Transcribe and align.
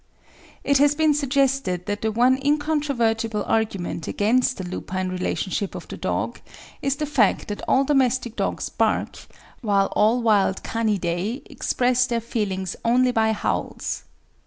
It 0.63 0.79
has 0.79 0.95
been 0.95 1.13
suggested 1.13 1.85
that 1.85 2.01
the 2.01 2.11
one 2.11 2.39
incontrovertible 2.43 3.43
argument 3.43 4.07
against 4.07 4.57
the 4.57 4.63
lupine 4.63 5.09
relationship 5.09 5.75
of 5.75 5.87
the 5.89 5.95
dog 5.95 6.39
is 6.81 6.95
the 6.95 7.05
fact 7.05 7.49
that 7.49 7.61
all 7.67 7.83
domestic 7.83 8.35
dogs 8.35 8.67
bark, 8.67 9.19
while 9.61 9.93
all 9.95 10.19
wild 10.23 10.63
Canidae 10.63 11.43
express 11.51 12.07
their 12.07 12.19
feelings 12.19 12.75
only 12.83 13.11
by 13.11 13.31
howls. 13.31 14.05